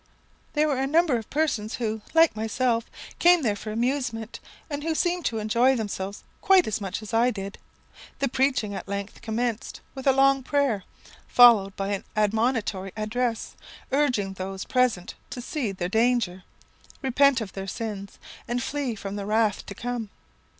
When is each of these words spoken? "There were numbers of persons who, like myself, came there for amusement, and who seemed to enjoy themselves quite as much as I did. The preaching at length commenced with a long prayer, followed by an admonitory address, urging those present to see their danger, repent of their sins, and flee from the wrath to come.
"There 0.53 0.67
were 0.67 0.87
numbers 0.87 1.19
of 1.19 1.29
persons 1.29 1.75
who, 1.75 2.01
like 2.15 2.35
myself, 2.35 2.89
came 3.19 3.43
there 3.43 3.55
for 3.55 3.71
amusement, 3.71 4.39
and 4.67 4.81
who 4.81 4.95
seemed 4.95 5.25
to 5.25 5.37
enjoy 5.37 5.75
themselves 5.75 6.23
quite 6.41 6.65
as 6.65 6.81
much 6.81 7.03
as 7.03 7.13
I 7.13 7.29
did. 7.29 7.59
The 8.17 8.27
preaching 8.27 8.73
at 8.73 8.87
length 8.87 9.21
commenced 9.21 9.79
with 9.93 10.07
a 10.07 10.11
long 10.11 10.41
prayer, 10.41 10.85
followed 11.27 11.75
by 11.75 11.89
an 11.89 12.03
admonitory 12.15 12.93
address, 12.97 13.53
urging 13.91 14.33
those 14.33 14.65
present 14.65 15.13
to 15.29 15.39
see 15.39 15.71
their 15.71 15.87
danger, 15.87 16.45
repent 17.03 17.39
of 17.39 17.53
their 17.53 17.67
sins, 17.67 18.17
and 18.47 18.63
flee 18.63 18.95
from 18.95 19.17
the 19.17 19.27
wrath 19.27 19.63
to 19.67 19.75
come. 19.75 20.09